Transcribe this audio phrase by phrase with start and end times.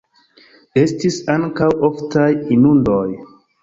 [0.85, 2.29] Estis ankaŭ oftaj
[2.61, 3.09] inundoj.